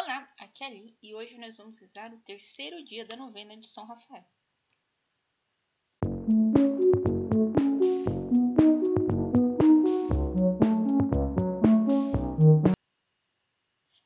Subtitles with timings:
[0.00, 3.66] Olá, aqui é Ali e hoje nós vamos rezar o terceiro dia da novena de
[3.66, 4.24] São Rafael.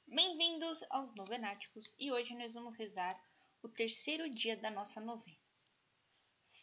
[0.07, 3.23] Bem-vindos aos Novenáticos e hoje nós vamos rezar
[3.63, 5.37] o terceiro dia da nossa novena.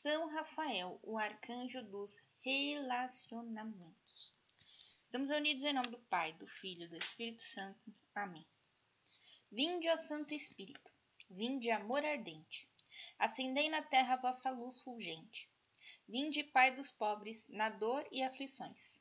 [0.01, 4.33] São Rafael, o arcanjo dos relacionamentos.
[5.05, 7.93] Estamos unidos em nome do Pai, do Filho e do Espírito Santo.
[8.15, 8.43] Amém.
[9.51, 10.91] Vinde, ó Santo Espírito,
[11.27, 12.69] vinde, amor ardente,
[13.17, 15.49] acendei na terra vossa luz fulgente.
[16.07, 18.95] Vinde, Pai dos pobres, na dor e aflições.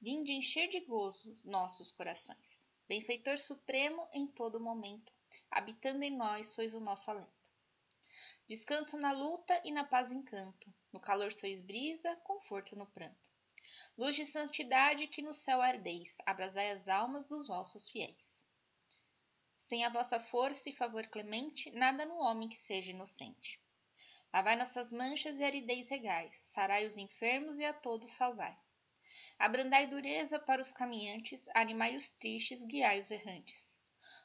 [0.00, 2.68] Vinde encher de gozo nossos corações.
[2.88, 5.12] Benfeitor supremo em todo momento,
[5.50, 7.30] habitando em nós sois o nosso alento.
[8.48, 13.28] Descanso na luta e na paz encanto, no calor sois brisa, conforto no pranto.
[13.98, 18.25] Luz de santidade que no céu ardeis, abrasai as almas dos vossos fiéis.
[19.68, 23.60] Sem a vossa força e favor clemente, nada no homem que seja inocente.
[24.32, 28.56] Lavai nossas manchas e aridez regais, sarai os enfermos e a todos salvai.
[29.38, 33.76] Abrandai dureza para os caminhantes, animai os tristes, guiai os errantes.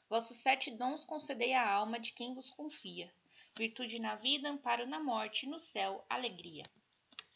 [0.08, 3.12] Vossos sete dons concedei à alma de quem vos confia,
[3.56, 6.70] virtude na vida, amparo na morte, no céu, alegria.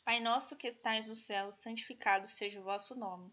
[0.04, 3.32] Pai nosso que estais no céu, santificado seja o vosso nome.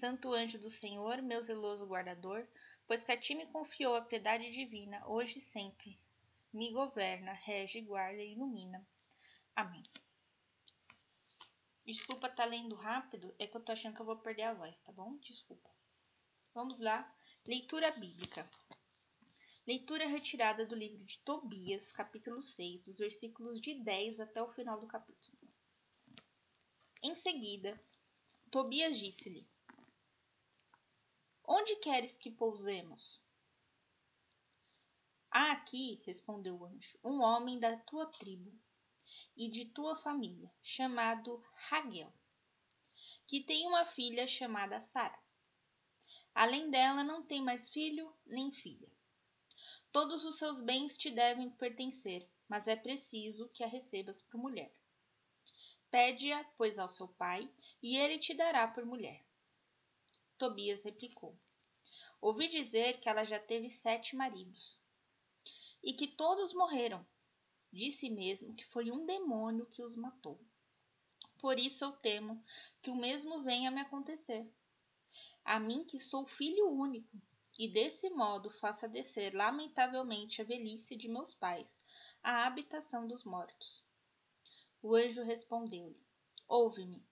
[0.00, 2.48] Santo anjo do Senhor, meu zeloso guardador,
[2.86, 6.00] pois que a ti me confiou a piedade divina, hoje e sempre,
[6.54, 8.82] me governa, rege, guarda e ilumina.
[9.54, 9.82] Amém.
[11.84, 14.74] Desculpa tá lendo rápido, é que eu tô achando que eu vou perder a voz,
[14.86, 15.18] tá bom?
[15.18, 15.68] Desculpa.
[16.54, 17.14] Vamos lá.
[17.46, 18.48] Leitura bíblica.
[19.66, 24.80] Leitura retirada do livro de Tobias, capítulo 6, dos versículos de 10 até o final
[24.80, 25.36] do capítulo.
[27.02, 27.78] Em seguida,
[28.50, 29.46] Tobias disse-lhe:
[31.52, 33.20] Onde queres que pousemos?
[35.32, 38.56] Há aqui, respondeu o anjo, um homem da tua tribo
[39.36, 42.12] e de tua família, chamado Raguel,
[43.26, 45.18] que tem uma filha chamada Sara.
[46.32, 48.88] Além dela, não tem mais filho nem filha.
[49.90, 54.72] Todos os seus bens te devem pertencer, mas é preciso que a recebas por mulher.
[55.90, 59.28] Pede-a, pois, ao seu pai, e ele te dará por mulher.
[60.40, 61.38] Tobias replicou:
[62.18, 64.80] Ouvi dizer que ela já teve sete maridos
[65.82, 67.06] e que todos morreram.
[67.70, 70.40] Disse mesmo que foi um demônio que os matou.
[71.42, 72.42] Por isso eu temo
[72.82, 74.50] que o mesmo venha me acontecer.
[75.44, 77.20] A mim que sou filho único,
[77.58, 81.68] e desse modo faça descer lamentavelmente a velhice de meus pais
[82.22, 83.84] à habitação dos mortos.
[84.80, 86.00] O anjo respondeu-lhe:
[86.48, 87.04] Ouve-me,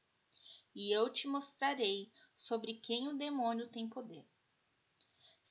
[0.74, 4.24] e eu te mostrarei sobre quem o demônio tem poder.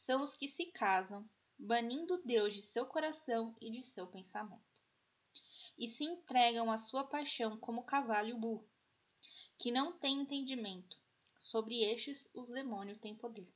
[0.06, 4.64] São os que se casam, banindo Deus de seu coração e de seu pensamento,
[5.78, 8.70] e se entregam à sua paixão como cavalo burro,
[9.60, 10.96] que não têm entendimento.
[11.52, 13.48] Sobre estes os demônios têm poder.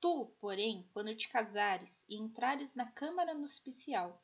[0.00, 4.20] Tu, porém, quando te casares e entrares na câmara nuspicial,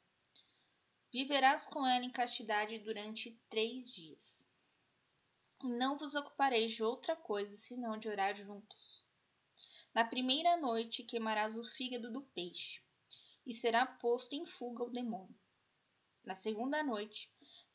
[1.12, 4.27] viverás com ela em castidade durante três dias
[5.66, 9.02] não vos ocupareis de outra coisa senão de orar juntos.
[9.92, 12.80] Na primeira noite queimarás o fígado do peixe,
[13.44, 15.34] e será posto em fuga o demônio.
[16.24, 17.28] Na segunda noite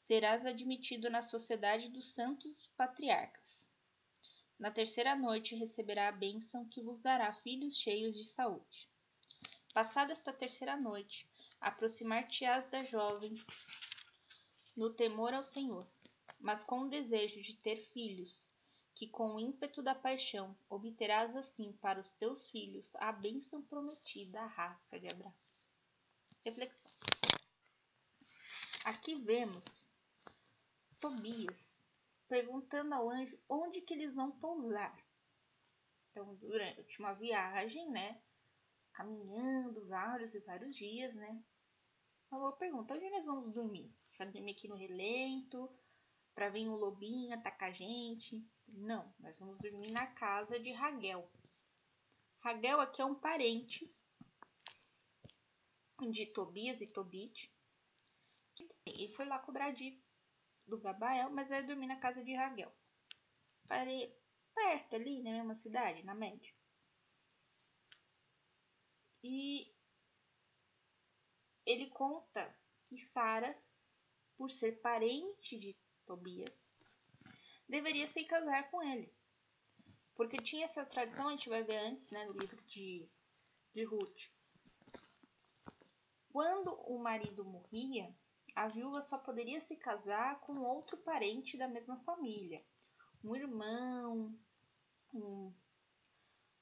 [0.08, 3.44] serás admitido na sociedade dos santos patriarcas.
[4.58, 8.88] Na terceira noite receberá a bênção que vos dará filhos cheios de saúde.
[9.74, 11.28] Passada esta terceira noite,
[11.60, 13.34] aproximar-te-ás da jovem
[14.78, 15.88] no temor ao Senhor
[16.44, 18.45] mas com o desejo de ter filhos,
[18.95, 24.42] que com o ímpeto da paixão obterás assim para os teus filhos a bênção prometida
[24.42, 25.34] à raça de Abraão.
[26.45, 26.92] Reflexão.
[28.84, 29.63] Aqui vemos
[31.00, 31.57] Tobias
[32.28, 35.01] perguntando ao anjo onde que eles vão pousar.
[36.12, 38.22] Então, durante uma viagem, né,
[38.92, 41.42] caminhando vários e vários dias, né,
[42.30, 43.90] boa pergunta, onde nós vamos dormir?
[44.18, 45.69] Vai dormir aqui no relento?
[46.33, 48.45] Para vir um lobinho atacar a gente.
[48.68, 51.30] Não, nós vamos dormir na casa de Raguel.
[52.39, 53.89] Raguel aqui é um parente
[56.12, 57.51] de Tobias e Tobit.
[58.85, 60.01] Ele foi lá cobrar de,
[60.68, 62.74] do Gabael, mas vai dormir na casa de Raguel.
[63.68, 64.13] Parei
[64.53, 66.53] perto ali, na mesma cidade, na média.
[69.24, 69.74] E
[71.65, 72.53] ele conta
[72.89, 73.57] que Sara,
[74.38, 75.75] por ser parente de
[76.06, 76.54] Tobias,
[77.68, 79.12] deveria se casar com ele.
[80.16, 83.08] Porque tinha essa tradição, a gente vai ver antes, né, no livro de,
[83.74, 84.32] de Ruth.
[86.30, 88.14] Quando o marido morria,
[88.56, 92.64] a viúva só poderia se casar com outro parente da mesma família.
[93.24, 94.38] Um irmão,
[95.14, 95.54] um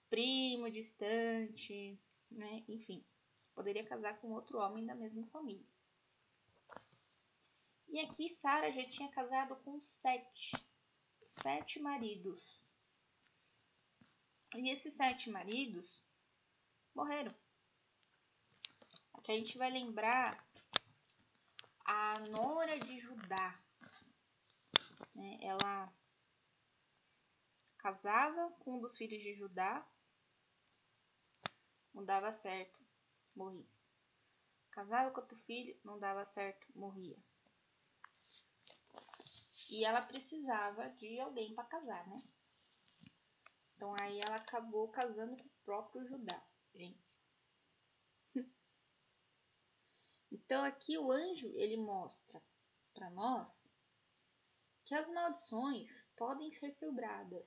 [0.10, 1.98] primo distante,
[2.30, 2.64] né?
[2.68, 3.04] Enfim,
[3.56, 5.66] poderia casar com outro homem da mesma família.
[7.92, 10.52] E aqui Sara já tinha casado com sete,
[11.44, 12.42] sete maridos.
[14.56, 16.02] E esses sete maridos
[16.96, 17.36] morreram.
[19.14, 20.42] Aqui a gente vai lembrar
[21.84, 23.62] a nora de Judá.
[25.14, 25.40] Né?
[25.42, 25.94] Ela
[27.78, 29.86] casava com um dos filhos de Judá,
[31.94, 32.80] não dava certo,
[33.36, 33.68] morria.
[34.72, 37.18] Casava com outro filho, não dava certo, morria.
[39.72, 42.22] E ela precisava de alguém para casar, né?
[43.74, 46.46] Então aí ela acabou casando com o próprio Judá,
[46.76, 47.02] gente.
[50.30, 52.42] Então aqui o anjo ele mostra
[52.94, 53.50] para nós
[54.86, 57.46] que as maldições podem ser quebradas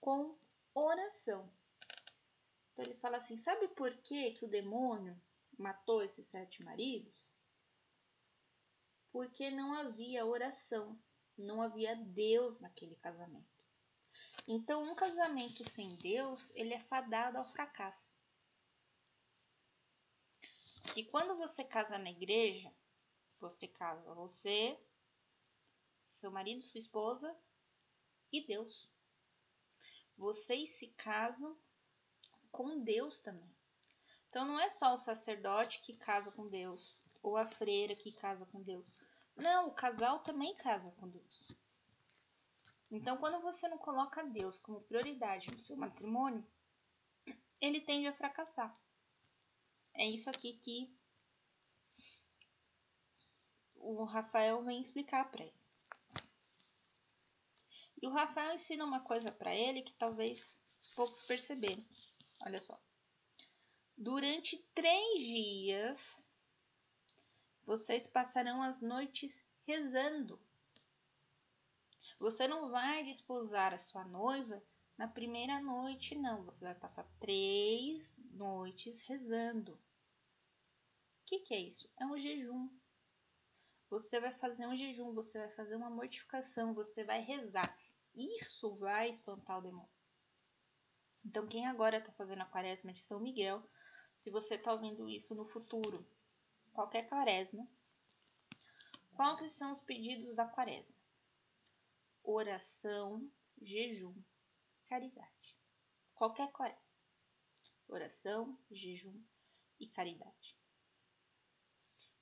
[0.00, 0.38] com
[0.72, 1.52] oração.
[2.72, 5.20] Então ele fala assim: sabe por que, que o demônio
[5.58, 7.25] matou esses sete maridos?
[9.16, 10.94] Porque não havia oração,
[11.38, 13.64] não havia Deus naquele casamento.
[14.46, 18.06] Então, um casamento sem Deus, ele é fadado ao fracasso.
[20.94, 22.70] E quando você casa na igreja,
[23.40, 24.78] você casa você,
[26.20, 27.34] seu marido, sua esposa
[28.30, 28.86] e Deus.
[30.18, 31.56] Vocês se casam
[32.52, 33.50] com Deus também.
[34.28, 38.44] Então não é só o sacerdote que casa com Deus ou a freira que casa
[38.44, 38.86] com Deus.
[39.36, 41.56] Não, o casal também casa com Deus.
[42.90, 46.46] Então, quando você não coloca Deus como prioridade no seu matrimônio,
[47.60, 48.74] ele tende a fracassar.
[49.94, 50.94] É isso aqui que
[53.74, 55.66] o Rafael vem explicar para ele.
[58.02, 60.38] E o Rafael ensina uma coisa para ele que talvez
[60.94, 61.84] poucos perceberam.
[62.42, 62.78] Olha só.
[63.96, 66.15] Durante três dias,
[67.66, 69.32] vocês passarão as noites
[69.66, 70.40] rezando.
[72.20, 74.62] Você não vai desposar a sua noiva
[74.96, 76.44] na primeira noite, não.
[76.44, 78.02] Você vai passar três
[78.32, 79.72] noites rezando.
[79.72, 79.78] O
[81.26, 81.90] que, que é isso?
[82.00, 82.70] É um jejum.
[83.90, 87.76] Você vai fazer um jejum, você vai fazer uma mortificação, você vai rezar.
[88.14, 89.90] Isso vai espantar o demônio.
[91.24, 93.62] Então, quem agora está fazendo a quaresma de São Miguel,
[94.22, 96.06] se você está ouvindo isso no futuro,
[96.76, 97.66] qualquer quaresma,
[99.14, 100.94] quais são os pedidos da quaresma?
[102.22, 103.32] Oração,
[103.62, 104.14] jejum,
[104.86, 105.56] caridade.
[106.14, 106.84] Qualquer quaresma.
[107.88, 109.24] Oração, jejum
[109.80, 110.56] e caridade.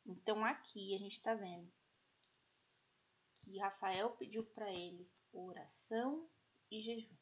[0.07, 1.73] Então, aqui a gente está vendo
[3.43, 6.31] que Rafael pediu para ele oração
[6.71, 7.17] e jejum.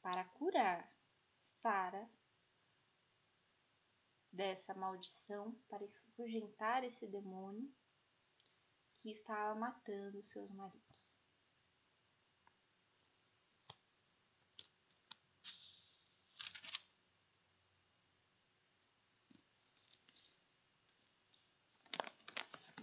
[0.00, 0.94] para curar
[1.62, 2.06] Sara
[4.34, 7.72] dessa maldição, para esfugentar esse demônio
[9.00, 11.04] que estava matando seus maridos.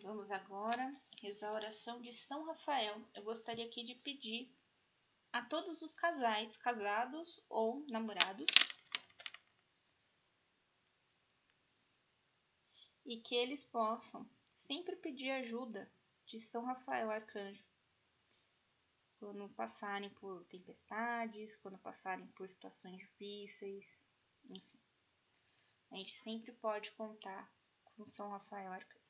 [0.03, 2.99] Vamos agora rezar a oração de São Rafael.
[3.13, 4.51] Eu gostaria aqui de pedir
[5.31, 8.47] a todos os casais, casados ou namorados,
[13.11, 14.25] e que eles possam
[14.67, 15.91] sempre pedir ajuda
[16.27, 17.61] de São Rafael Arcanjo
[19.19, 23.85] quando passarem por tempestades, quando passarem por situações difíceis,
[24.49, 24.79] enfim.
[25.91, 27.53] A gente sempre pode contar
[27.83, 29.01] com São Rafael Arcanjo.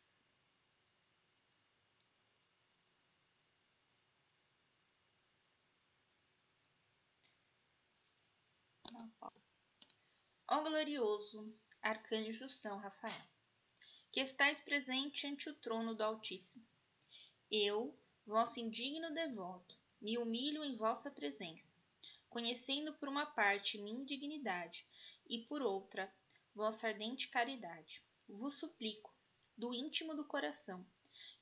[10.47, 13.30] Ó glorioso arcanjo São Rafael,
[14.11, 16.65] que estais presente ante o trono do Altíssimo,
[17.49, 21.71] eu, vosso indigno devoto, me humilho em vossa presença,
[22.29, 24.85] conhecendo por uma parte minha indignidade
[25.29, 26.13] e por outra
[26.53, 28.03] vossa ardente caridade.
[28.27, 29.13] Vos suplico,
[29.57, 30.85] do íntimo do coração,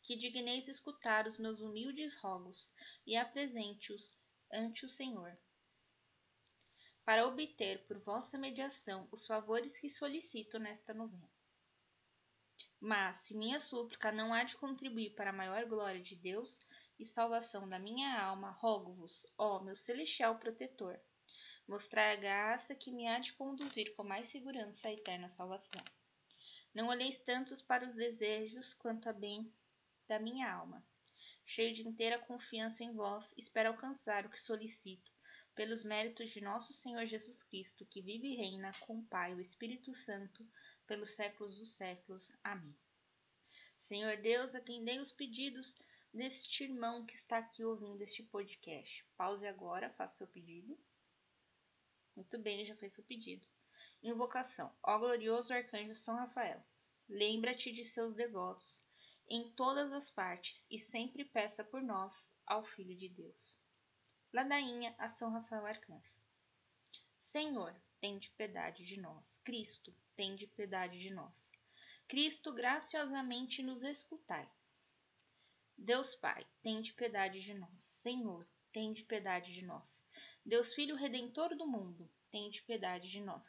[0.03, 2.69] que digneis escutar os meus humildes rogos
[3.05, 4.13] e apresente-os
[4.51, 5.35] ante o Senhor,
[7.03, 11.38] para obter por vossa mediação os favores que solicito nesta novena.
[12.81, 16.49] Mas, se minha súplica não há de contribuir para a maior glória de Deus
[16.97, 20.97] e salvação da minha alma, rogo-vos, ó meu celestial protetor,
[21.67, 25.83] mostrai a graça que me há de conduzir com mais segurança à eterna salvação.
[26.73, 29.51] Não olheis tantos para os desejos quanto a bem
[30.07, 30.81] da minha alma.
[31.45, 35.11] Cheio de inteira confiança em vós, espero alcançar o que solicito,
[35.59, 39.35] pelos méritos de nosso Senhor Jesus Cristo, que vive e reina com o Pai e
[39.35, 40.47] o Espírito Santo,
[40.87, 42.25] pelos séculos dos séculos.
[42.41, 42.73] Amém.
[43.89, 45.67] Senhor Deus, atendei os pedidos
[46.13, 49.05] deste irmão que está aqui ouvindo este podcast.
[49.17, 50.79] Pause agora, faça seu pedido.
[52.15, 53.45] Muito bem, já fez seu pedido.
[54.01, 54.73] Invocação.
[54.81, 56.63] Ó glorioso arcanjo São Rafael,
[57.09, 58.81] lembra-te de seus devotos
[59.29, 62.13] em todas as partes e sempre peça por nós
[62.45, 63.58] ao Filho de Deus.
[64.31, 66.13] Ladainha a São Rafael Arcanjo.
[67.31, 69.23] Senhor, tende piedade de nós.
[69.43, 71.33] Cristo, tende piedade de nós.
[72.07, 74.47] Cristo, graciosamente nos escutai.
[75.75, 77.71] Deus Pai, tende piedade de nós.
[78.03, 79.83] Senhor, tende piedade de nós.
[80.45, 83.41] Deus Filho Redentor do mundo, tende piedade de nós.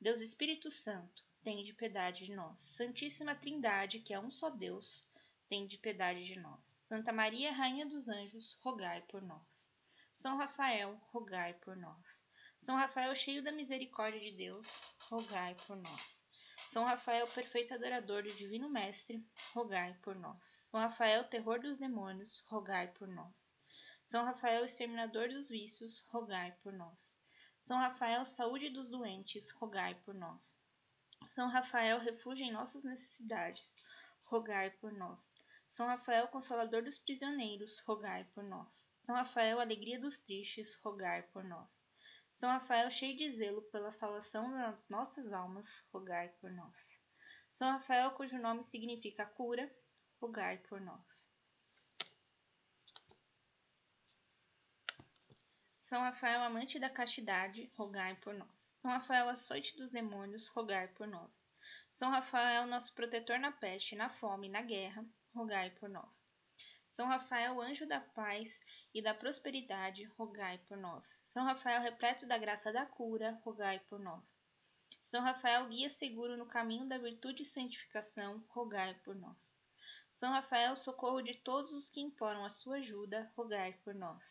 [0.00, 2.56] Deus Espírito Santo, tende piedade de nós.
[2.76, 5.04] Santíssima Trindade, que é um só Deus,
[5.48, 6.60] tende piedade de nós.
[6.88, 9.53] Santa Maria, Rainha dos Anjos, rogai por nós.
[10.24, 12.02] São Rafael, rogai por nós.
[12.64, 14.66] São Rafael, cheio da misericórdia de Deus,
[15.10, 16.00] rogai por nós.
[16.72, 20.40] São Rafael, perfeito adorador do Divino Mestre, rogai por nós.
[20.70, 23.34] São Rafael, terror dos demônios, rogai por nós.
[24.10, 26.96] São Rafael, exterminador dos vícios, rogai por nós.
[27.66, 30.40] São Rafael, saúde dos doentes, rogai por nós.
[31.34, 33.62] São Rafael, refúgio em nossas necessidades,
[34.24, 35.20] rogai por nós.
[35.74, 38.83] São Rafael, consolador dos prisioneiros, rogai por nós.
[39.06, 41.68] São Rafael, alegria dos tristes, rogai por nós.
[42.40, 46.74] São Rafael, cheio de zelo pela salvação das nossas almas, rogai por nós.
[47.58, 49.70] São Rafael, cujo nome significa cura,
[50.20, 51.04] rogai por nós.
[55.88, 58.50] São Rafael, amante da castidade, rogai por nós.
[58.80, 61.30] São Rafael, açoite dos demônios, rogai por nós.
[61.98, 66.10] São Rafael, nosso protetor na peste, na fome e na guerra, rogai por nós.
[66.96, 68.50] São Rafael, anjo da paz
[68.94, 71.04] e da prosperidade, rogai por nós.
[71.32, 74.22] São Rafael, repleto da graça da cura, rogai por nós.
[75.10, 79.36] São Rafael, guia seguro no caminho da virtude e santificação, rogai por nós.
[80.20, 84.22] São Rafael, socorro de todos os que imploram a sua ajuda, rogai por nós.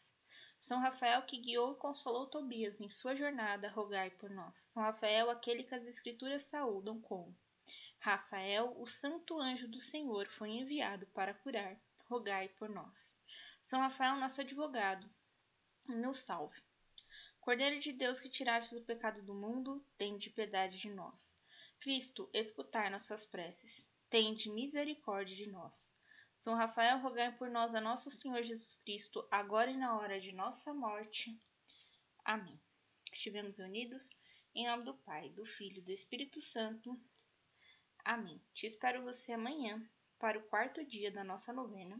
[0.61, 4.53] São Rafael, que guiou e consolou Tobias em sua jornada, rogai por nós.
[4.73, 7.35] São Rafael, aquele que as Escrituras saúdam como
[7.99, 11.77] Rafael, o santo anjo do Senhor, foi enviado para curar,
[12.09, 13.02] rogai por nós.
[13.73, 15.09] São Rafael, nosso advogado,
[15.87, 16.61] nos salve.
[17.41, 21.15] Cordeiro de Deus que tiraste o pecado do mundo, tende piedade de nós.
[21.79, 23.71] Cristo, escutai nossas preces,
[24.11, 25.73] tende misericórdia de nós.
[26.43, 30.31] São Rafael, rogai por nós a nosso Senhor Jesus Cristo, agora e na hora de
[30.33, 31.35] nossa morte.
[32.23, 32.61] Amém.
[33.11, 34.07] Estivemos unidos
[34.53, 36.95] em nome do Pai, do Filho e do Espírito Santo.
[38.05, 38.39] Amém.
[38.53, 39.83] Te espero você amanhã
[40.19, 41.99] para o quarto dia da nossa novena.